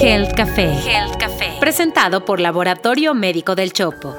[0.00, 0.72] Health Café.
[0.86, 1.56] Health Café.
[1.60, 4.16] Presentado por Laboratorio Médico del Chopo.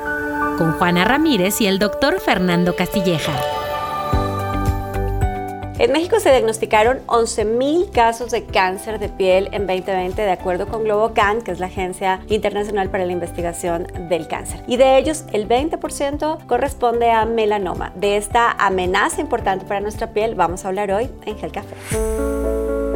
[0.57, 3.33] Con Juana Ramírez y el doctor Fernando Castilleja.
[5.81, 10.83] En México se diagnosticaron 11.000 casos de cáncer de piel en 2020 de acuerdo con
[10.83, 14.63] GloboCan, que es la Agencia Internacional para la Investigación del Cáncer.
[14.67, 17.91] Y de ellos, el 20% corresponde a melanoma.
[17.95, 21.75] De esta amenaza importante para nuestra piel vamos a hablar hoy en Gel Café.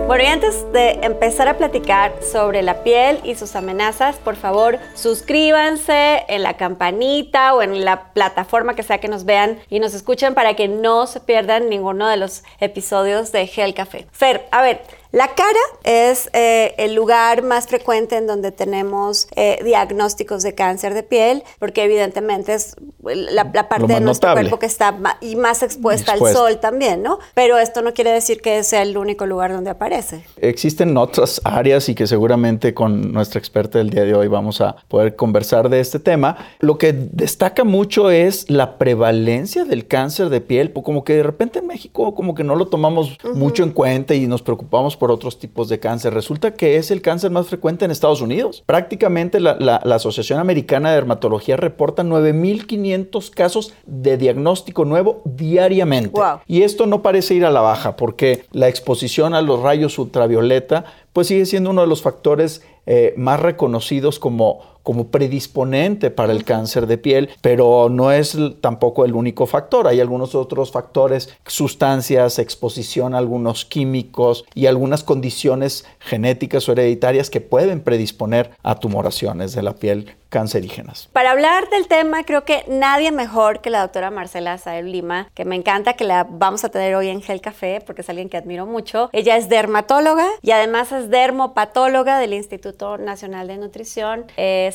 [0.08, 4.78] Bueno, y antes de empezar a platicar sobre la piel y sus amenazas, por favor,
[4.94, 9.96] suscríbanse en la campanita o en la plataforma que sea que nos vean y nos
[9.96, 14.06] escuchen para que no se pierdan ninguno de los episodios de Gel Café.
[14.12, 14.84] Fer, a ver,
[15.16, 20.94] la cara es eh, el lugar más frecuente en donde tenemos eh, diagnósticos de cáncer
[20.94, 26.12] de piel, porque evidentemente es la, parte de nuestro cuerpo que está y más expuesta,
[26.12, 27.20] al sol también, ¿no?
[27.34, 30.26] Pero esto no quiere decir que sea el único lugar donde aparece.
[30.36, 34.76] Existen otras áreas y que seguramente con nuestra experta del día de hoy vamos a
[34.90, 36.36] poder conversar de este tema.
[36.60, 41.60] Lo que destaca mucho es la prevalencia del cáncer de piel, como que de repente
[41.60, 45.40] en México como que no lo tomamos mucho en cuenta y nos preocupamos por otros
[45.40, 46.14] tipos de cáncer.
[46.14, 48.64] Resulta que es el cáncer más frecuente en Estados Unidos.
[48.66, 56.20] Prácticamente la, Asociación Americana de Dermatología reporta 9.500 casos de diagnóstico nuevo diariamente.
[56.48, 60.86] Y esto no parece ir a la baja porque la exposición a los rayos ultravioleta
[61.14, 66.44] pues sigue siendo uno de los factores eh, más reconocidos como como predisponente para el
[66.44, 69.88] cáncer de piel, pero no es tampoco el único factor.
[69.88, 77.32] Hay algunos otros factores, sustancias, exposición a algunos químicos y algunas condiciones genéticas o hereditarias
[77.32, 81.08] que pueden predisponer a tumoraciones de la piel cancerígenas.
[81.14, 85.46] Para hablar del tema, creo que nadie mejor que la doctora Marcela Sael Lima, que
[85.46, 88.36] me encanta que la vamos a tener hoy en Gel Café, porque es alguien que
[88.36, 89.10] admiro mucho.
[89.14, 94.26] Ella es dermatóloga y además es dermopatóloga del Instituto Nacional de Nutrición.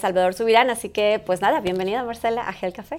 [0.00, 0.70] Salvador Subirán.
[0.70, 2.98] Así que, pues nada, bienvenida Marcela a Gel Café.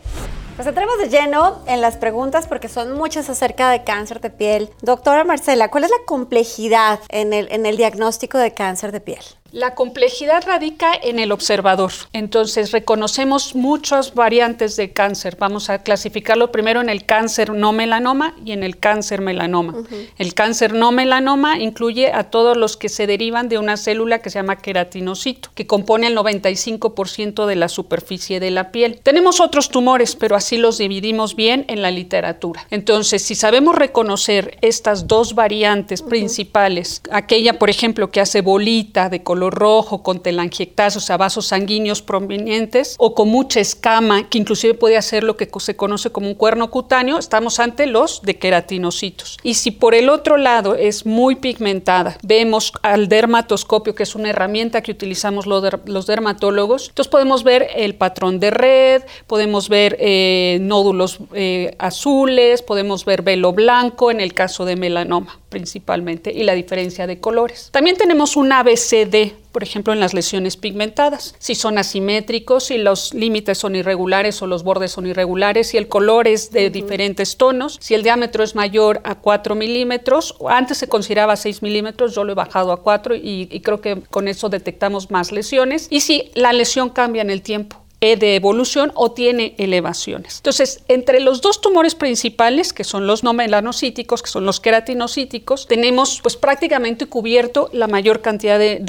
[0.60, 4.70] Nos entremos de lleno en las preguntas porque son muchas acerca de cáncer de piel.
[4.84, 9.24] Doctora Marcela, ¿cuál es la complejidad el, en el diagnóstico de cáncer de piel?
[9.52, 11.92] La complejidad radica en el observador.
[12.14, 15.36] Entonces, reconocemos muchas variantes de cáncer.
[15.38, 19.76] Vamos a clasificarlo primero en el cáncer no melanoma y en el cáncer melanoma.
[20.18, 24.30] El cáncer no melanoma incluye a todos los que se derivan de una célula que
[24.30, 29.02] se llama queratinocito, que compone el 95% de la superficie de la piel.
[29.04, 32.66] Tenemos otros tumores, pero así los dividimos bien en la literatura.
[32.70, 39.24] Entonces, si sabemos reconocer estas dos variantes principales, aquella, por ejemplo, que hace bolita de
[39.24, 44.74] color rojo, con telangiectasia, o sea, vasos sanguíneos prominentes, o con mucha escama, que inclusive
[44.74, 49.38] puede hacer lo que se conoce como un cuerno cutáneo, estamos ante los de queratinocitos.
[49.44, 54.30] Y si por el otro lado es muy pigmentada, vemos al dermatoscopio, que es una
[54.30, 60.60] herramienta que utilizamos los dermatólogos, entonces podemos ver el patrón de red, podemos ver eh,
[60.62, 66.54] nódulos eh, azules, podemos ver velo blanco en el caso de melanoma principalmente y la
[66.56, 67.70] diferencia de colores.
[67.72, 71.36] También tenemos un ABCD, por ejemplo, en las lesiones pigmentadas.
[71.38, 75.88] Si son asimétricos, si los límites son irregulares o los bordes son irregulares, si el
[75.88, 80.88] color es de diferentes tonos, si el diámetro es mayor a 4 milímetros, antes se
[80.88, 84.50] consideraba 6 milímetros, yo lo he bajado a 4 y, y creo que con eso
[84.50, 85.88] detectamos más lesiones.
[85.90, 90.38] Y si la lesión cambia en el tiempo de evolución o tiene elevaciones.
[90.38, 95.68] Entonces, entre los dos tumores principales, que son los no melanocíticos, que son los queratinocíticos,
[95.68, 98.80] tenemos pues prácticamente cubierto la mayor cantidad de,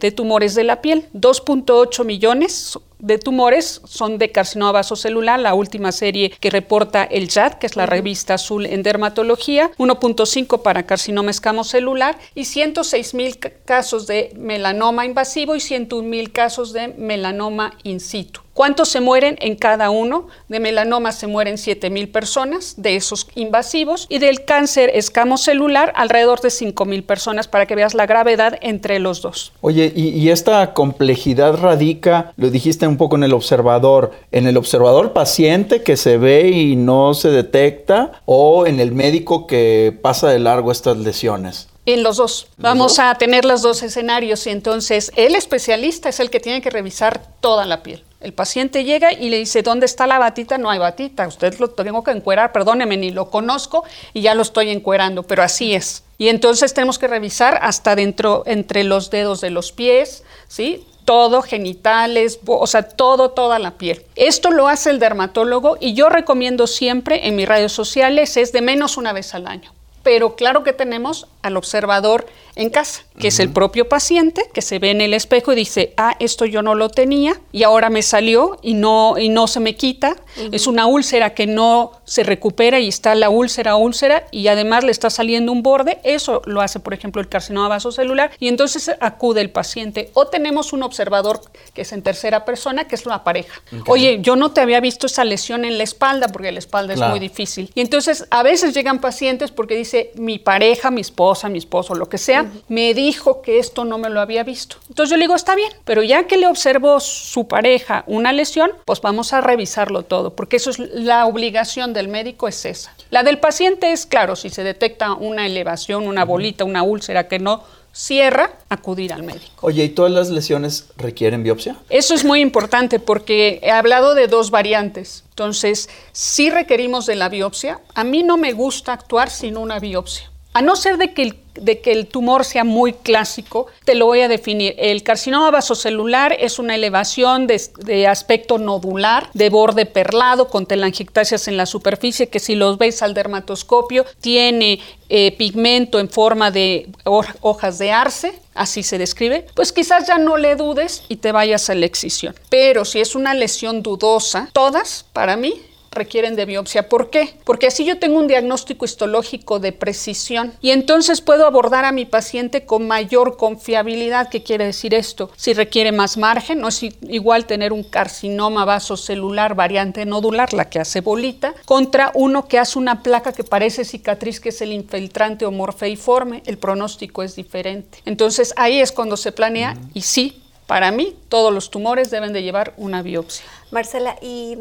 [0.00, 5.92] de tumores de la piel, 2.8 millones de tumores son de carcinoma vasocelular, la última
[5.92, 11.30] serie que reporta el JAD, que es la revista azul en dermatología, 1.5 para carcinoma
[11.30, 18.00] escamocelular y 106 mil casos de melanoma invasivo y 101 mil casos de melanoma in
[18.00, 18.41] situ.
[18.54, 20.26] ¿Cuántos se mueren en cada uno?
[20.48, 26.40] De melanoma se mueren 7 mil personas, de esos invasivos, y del cáncer escamocelular alrededor
[26.40, 29.52] de 5 mil personas, para que veas la gravedad entre los dos.
[29.62, 34.58] Oye, y, y esta complejidad radica, lo dijiste un poco en el observador, en el
[34.58, 40.28] observador paciente que se ve y no se detecta o en el médico que pasa
[40.28, 41.68] de largo estas lesiones.
[41.84, 42.46] En los dos.
[42.58, 46.70] Vamos a tener los dos escenarios y entonces el especialista es el que tiene que
[46.70, 48.04] revisar toda la piel.
[48.22, 50.58] El paciente llega y le dice, ¿dónde está la batita?
[50.58, 54.42] No hay batita, usted lo tengo que encuerar, perdóneme, ni lo conozco y ya lo
[54.42, 56.04] estoy encuerando, pero así es.
[56.18, 60.86] Y entonces tenemos que revisar hasta dentro, entre los dedos de los pies, ¿sí?
[61.04, 64.04] todo, genitales, o sea, todo, toda la piel.
[64.14, 68.62] Esto lo hace el dermatólogo y yo recomiendo siempre en mis redes sociales es de
[68.62, 69.72] menos una vez al año.
[70.02, 74.78] Pero claro que tenemos al observador en casa, que es el propio paciente que se
[74.78, 78.02] ve en el espejo y dice, ah, esto yo no lo tenía y ahora me
[78.02, 80.16] salió y no, y no se me quita.
[80.50, 84.92] Es una úlcera que no se recupera y está la úlcera, úlcera y además le
[84.92, 85.98] está saliendo un borde.
[86.04, 90.10] Eso lo hace, por ejemplo, el carcinoma vasocelular y entonces acude el paciente.
[90.14, 91.40] O tenemos un observador
[91.72, 93.62] que es en tercera persona, que es una pareja.
[93.86, 97.00] Oye, yo no te había visto esa lesión en la espalda porque la espalda es
[97.00, 97.70] muy difícil.
[97.74, 102.08] Y entonces a veces llegan pacientes porque dice, mi pareja, mi esposa, mi esposo, lo
[102.08, 104.76] que sea, me dijo que esto no me lo había visto.
[104.88, 108.70] Entonces yo le digo, está bien, pero ya que le observó su pareja una lesión,
[108.84, 112.94] pues vamos a revisarlo todo, porque eso es la obligación del médico, es esa.
[113.10, 117.38] La del paciente es, claro, si se detecta una elevación, una bolita, una úlcera que
[117.38, 117.62] no
[117.92, 119.52] cierra, acudir al médico.
[119.60, 121.76] Oye, ¿y todas las lesiones requieren biopsia?
[121.90, 125.24] Eso es muy importante porque he hablado de dos variantes.
[125.30, 127.80] Entonces, si requerimos de la biopsia.
[127.94, 130.31] A mí no me gusta actuar sin una biopsia.
[130.54, 134.74] A no ser de que el tumor sea muy clásico, te lo voy a definir.
[134.76, 141.56] El carcinoma vasocelular es una elevación de, aspecto nodular, de borde perlado, con telangiectasias en
[141.56, 144.78] la superficie, que si los veis al dermatoscopio, tiene
[145.08, 150.36] eh, pigmento en forma de hojas de arce, así se describe, pues quizás ya no
[150.36, 152.34] le dudes y te vayas a la excisión.
[152.50, 155.54] Pero si es una lesión dudosa, todas, para mí,
[155.92, 156.88] requieren de biopsia.
[156.88, 157.34] ¿Por qué?
[157.44, 162.04] Porque así yo tengo un diagnóstico histológico de precisión y entonces puedo abordar a mi
[162.04, 164.28] paciente con mayor confiabilidad.
[164.28, 165.30] ¿Qué quiere decir esto?
[165.36, 170.80] Si requiere más margen, no es igual tener un carcinoma vasocelular variante nodular, la que
[170.80, 175.44] hace bolita, contra uno que hace una placa que parece cicatriz, que es el infiltrante
[175.44, 176.42] o morfeiforme.
[176.46, 177.98] El pronóstico es diferente.
[178.04, 182.42] Entonces ahí es cuando se planea y sí, para mí todos los tumores deben de
[182.42, 183.44] llevar una biopsia.
[183.70, 184.58] Marcela, y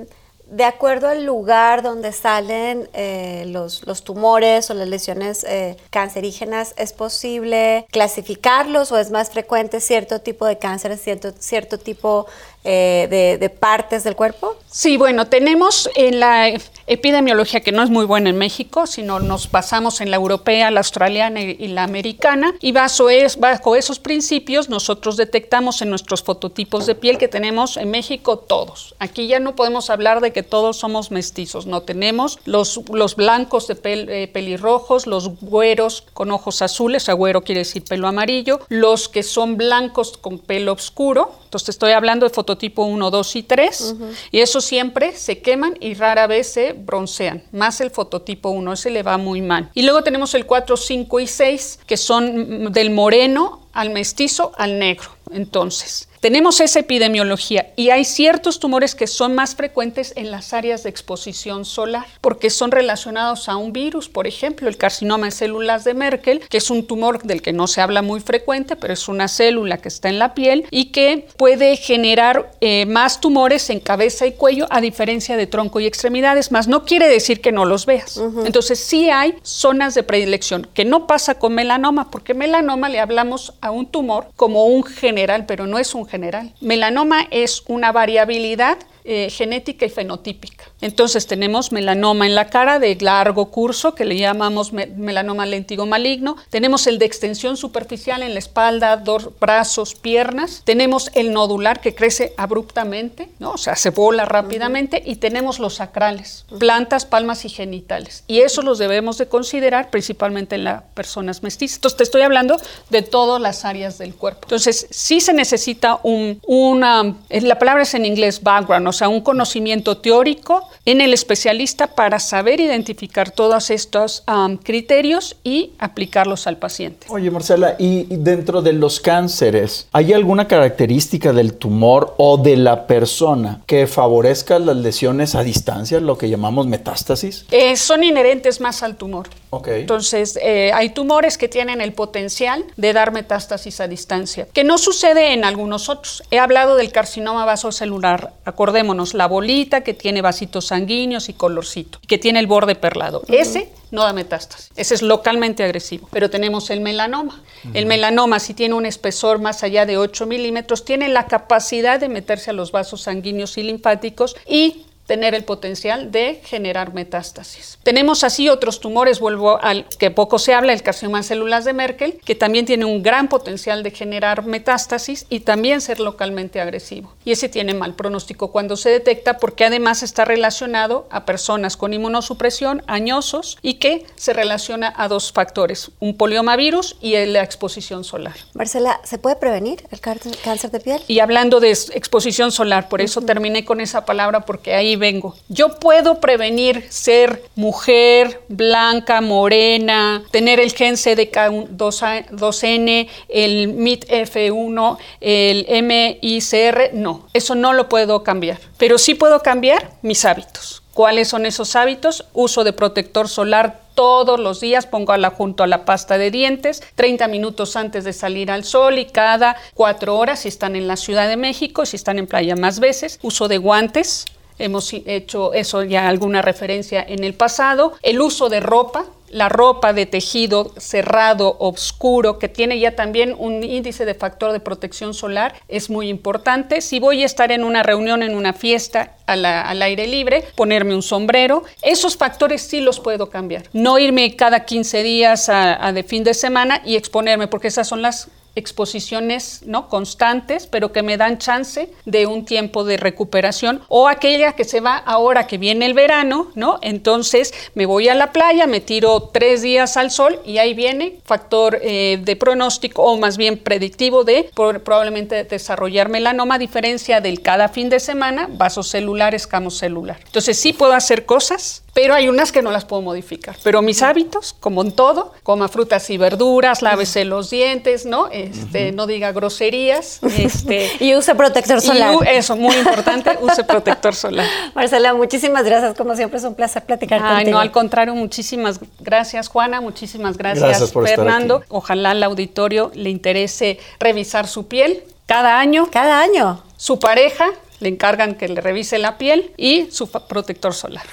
[0.51, 6.73] de acuerdo al lugar donde salen eh, los, los, tumores o las lesiones eh, cancerígenas,
[6.75, 12.27] ¿es posible clasificarlos o es más frecuente cierto tipo de cáncer, cierto, cierto tipo
[12.63, 14.55] eh, de, partes del cuerpo?
[14.69, 16.51] Sí, bueno, tenemos en la
[16.87, 20.81] epidemiología que no es muy buena en México, sino nos basamos en la europea, la
[20.81, 26.85] australiana y, la americana, y bajo, es, bajo esos principios nosotros detectamos en nuestros fototipos
[26.85, 28.95] de piel que tenemos en México todos.
[28.99, 33.67] Aquí ya no podemos hablar de que todos somos mestizos, no tenemos los, los blancos
[33.67, 39.23] de eh, pelirrojos, los güeros con ojos azules, agüero quiere decir pelo amarillo, los que
[39.23, 43.95] son blancos con pelo oscuro, entonces estoy hablando de fototipo 1, 2 y 3.
[44.31, 47.43] Y esos siempre se queman y rara vez se broncean.
[47.53, 49.69] Más el fototipo 1, ese le va muy mal.
[49.73, 54.79] Y luego tenemos el 4, 5 y 6, que son del moreno al mestizo al
[54.79, 55.11] negro.
[55.31, 60.83] Entonces, tenemos esa epidemiología y hay ciertos tumores que son más frecuentes en las áreas
[60.83, 65.83] de exposición solar porque son relacionados a un virus, por ejemplo, el carcinoma de células
[65.83, 69.07] de Merkel, que es un tumor del que no se habla muy frecuente, pero es
[69.07, 73.79] una célula que está en la piel y que puede generar eh, más tumores en
[73.79, 77.65] cabeza y cuello a diferencia de tronco y extremidades, más no quiere decir que no
[77.65, 78.21] los veas.
[78.45, 83.53] Entonces sí hay zonas de predilección, que no pasa con melanoma, porque melanoma le hablamos
[83.59, 86.53] a un tumor como un general, pero no es un general.
[86.61, 90.65] Melanoma es una variabilidad eh, genética y fenotípica.
[90.81, 96.35] Entonces tenemos melanoma en la cara de largo curso, que le llamamos melanoma lentigo maligno.
[96.49, 100.63] Tenemos el de extensión superficial en la espalda, dos brazos, piernas.
[100.65, 103.51] Tenemos el nodular que crece abruptamente, ¿no?
[103.51, 105.01] o sea, se bola rápidamente.
[105.05, 108.23] Y tenemos los sacrales, plantas, palmas y genitales.
[108.27, 111.77] Y eso los debemos de considerar principalmente en las personas mestizas.
[111.77, 112.57] Entonces te estoy hablando
[112.89, 114.41] de todas las áreas del cuerpo.
[114.43, 119.21] Entonces sí se necesita un, una, la palabra es en inglés background, o sea, un
[119.21, 124.23] conocimiento teórico en el especialista para saber identificar todos estos
[124.63, 127.07] criterios y aplicarlos al paciente.
[127.09, 132.87] Oye, Marcela, y dentro de los cánceres, ¿hay alguna característica del tumor o de la
[132.87, 137.45] persona que favorezca las lesiones a distancia, lo que llamamos metástasis?
[137.51, 139.27] Eh, son inherentes más al tumor.
[139.65, 144.77] Entonces, eh, hay tumores que tienen el potencial de dar metástasis a distancia, que no
[144.77, 146.23] sucede en algunos otros.
[146.31, 152.17] He hablado del carcinoma vasocelular, acordémonos, la bolita que tiene vasitos sanguíneos y colorcito, que
[152.17, 153.23] tiene el borde perlado.
[153.27, 154.71] Ese no da metástasis.
[154.75, 156.07] Ese es localmente agresivo.
[156.11, 157.41] Pero tenemos el melanoma.
[157.73, 162.07] El melanoma, si tiene un espesor más allá de 8 milímetros, tiene la capacidad de
[162.07, 167.77] meterse a los vasos sanguíneos y linfáticos y tener el potencial de generar metástasis.
[167.83, 171.73] Tenemos así otros tumores, vuelvo al que poco se habla, el carcinoma de células de
[171.73, 177.13] Merkel, que también tiene un gran potencial de generar metástasis y también ser localmente agresivo.
[177.25, 181.93] Y ese tiene mal pronóstico cuando se detecta porque además está relacionado a personas con
[181.93, 188.35] inmunosupresión, añosos y que se relaciona a dos factores, un poliomavirus y la exposición solar.
[188.53, 191.01] Marcela, ¿se puede prevenir el cáncer de piel?
[191.09, 195.35] Y hablando de exposición solar, por eso terminé con esa palabra porque ahí vengo.
[195.49, 206.91] Yo puedo prevenir ser mujer, blanca, morena, tener el gen CDK2N, el MIT-F1, el MICR.
[206.93, 208.57] No, eso no lo puedo cambiar.
[208.77, 210.81] Pero sí puedo cambiar mis hábitos.
[210.93, 212.25] ¿Cuáles son esos hábitos?
[212.33, 216.83] Uso de protector solar todos los días, pongo la, junto a la pasta de dientes,
[216.95, 220.97] 30 minutos antes de salir al sol y cada cuatro horas si están en la
[220.97, 223.19] Ciudad de México, si están en playa más veces.
[223.21, 224.25] Uso de guantes,
[224.63, 227.93] hemos hecho eso ya alguna referencia en el pasado.
[228.01, 233.63] El uso de ropa, la ropa de tejido cerrado, oscuro, que tiene ya también un
[233.63, 236.81] índice de factor de protección solar, es muy importante.
[236.81, 241.01] Si voy a estar en una reunión, en una fiesta al aire libre, ponerme un
[241.01, 243.63] sombrero, esos factores sí los puedo cambiar.
[243.71, 248.01] No irme cada 15 días a de fin de semana y exponerme, porque esas son
[248.01, 254.07] las exposiciones no constantes, pero que me dan chance de un tiempo de recuperación o
[254.07, 256.79] aquella que se va ahora que viene el verano, ¿no?
[256.81, 261.19] Entonces me voy a la playa, me tiro tres días al sol y ahí viene
[261.23, 267.41] factor eh, de pronóstico o más bien predictivo de probablemente desarrollar melanoma, a diferencia del
[267.41, 270.19] cada fin de semana, vaso celular, escamo celular.
[270.25, 273.55] Entonces sí puedo hacer cosas pero hay unas que no las puedo modificar.
[273.63, 278.27] Pero mis hábitos, como en todo, coma frutas y verduras, lávese los dientes, ¿no?
[278.27, 280.19] Este, no diga groserías.
[280.37, 282.15] Este, y use protector solar.
[282.27, 284.47] eso, muy importante, use protector solar.
[284.75, 285.95] Marcela, muchísimas gracias.
[285.95, 287.51] Como siempre es un placer platicar Ay, contigo.
[287.51, 289.81] no, al contrario, muchísimas gracias, Juana.
[289.81, 291.63] Muchísimas gracias, Fernando.
[291.67, 295.87] Ojalá al auditorio le interese revisar su piel cada año.
[295.91, 296.63] Cada año.
[296.77, 301.05] Su pareja le encargan que le revise la piel y su protector solar.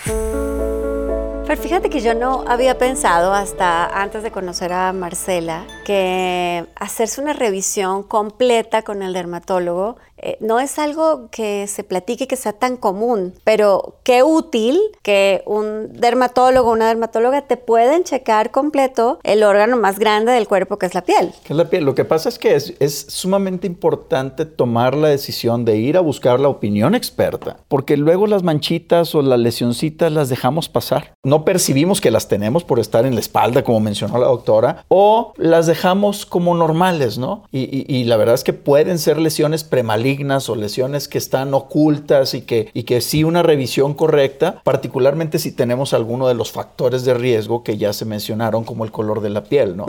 [1.49, 7.23] Pero fíjate que yo no había pensado hasta antes de conocer a Marcela que hacerse
[7.23, 12.53] una revisión completa con el dermatólogo eh, no es algo que se platique que sea
[12.53, 19.19] tan común, pero qué útil que un dermatólogo o una dermatóloga te pueden checar completo
[19.23, 21.33] el órgano más grande del cuerpo que es la piel.
[21.45, 21.85] Que es la piel.
[21.85, 26.01] Lo que pasa es que es, es sumamente importante tomar la decisión de ir a
[26.01, 31.13] buscar la opinión experta, porque luego las manchitas o las lesioncitas las dejamos pasar.
[31.25, 35.33] No percibimos que las tenemos por estar en la espalda, como mencionó la doctora, o
[35.37, 37.45] las dejamos como normales, ¿no?
[37.53, 40.08] Y, y la verdad es que pueden ser lesiones premalignas
[40.49, 45.53] o lesiones que están ocultas y que, y que sí una revisión correcta, particularmente si
[45.53, 49.31] tenemos alguno de los factores de riesgo que ya se mencionaron, como el color de
[49.31, 49.87] la piel, ¿no?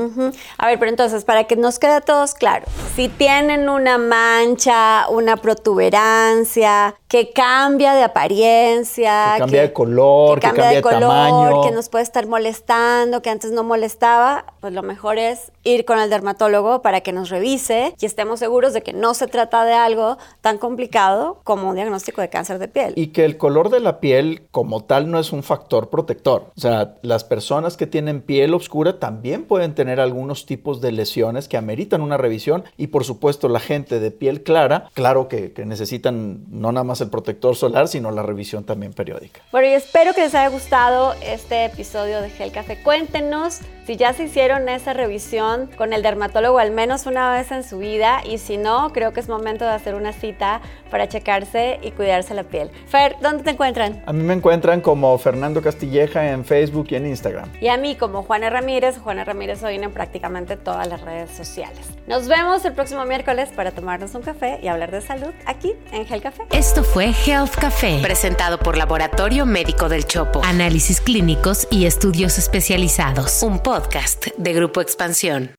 [0.57, 5.07] A ver, pero entonces, para que nos quede a todos claro, si tienen una mancha,
[5.09, 11.61] una protuberancia, que cambia de apariencia, que cambia de color, que cambia, de, color, tamaño,
[11.63, 15.99] que nos puede estar molestando, que antes no molestaba, pues lo mejor es ir con
[15.99, 19.73] el dermatólogo para que nos revise y estemos seguros de que no se trata de
[19.73, 20.08] algo
[20.41, 22.93] tan complicado como un diagnóstico de cáncer de piel.
[22.95, 26.51] Y que el color de la piel como tal no es un factor protector.
[26.55, 31.47] O sea, las personas que tienen piel oscura también pueden tener algunos tipos de lesiones
[31.47, 35.65] que ameritan una revisión y por supuesto la gente de piel clara, claro que, que
[35.65, 39.41] necesitan no nada más el protector solar, sino la revisión también periódica.
[39.51, 42.81] Bueno, y espero que les haya gustado este episodio de Gel Café.
[42.81, 47.63] Cuéntenos si ya se hicieron esa revisión con el dermatólogo al menos una vez en
[47.63, 51.79] su vida y si no, creo que es momento de hacer una cita para checarse
[51.81, 52.71] y cuidarse la piel.
[52.87, 54.01] Fer, ¿dónde te encuentran?
[54.05, 57.49] A mí me encuentran como Fernando Castilleja en Facebook y en Instagram.
[57.61, 58.97] Y a mí como Juana Ramírez.
[58.97, 61.79] Juana Ramírez hoy en prácticamente todas las redes sociales.
[62.07, 66.05] Nos vemos el próximo miércoles para tomarnos un café y hablar de salud aquí en
[66.07, 66.43] Health Café.
[66.51, 70.41] Esto fue Health Café, presentado por Laboratorio Médico del Chopo.
[70.43, 73.43] Análisis clínicos y estudios especializados.
[73.43, 75.58] Un podcast de Grupo Expansión.